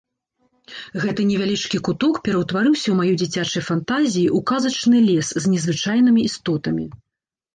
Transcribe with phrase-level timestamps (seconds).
[1.01, 6.85] Гэты невялічкі куток ператварыўся ў маёй дзіцячай фантазіі ў казачны лес з незвычайнымі істотамі.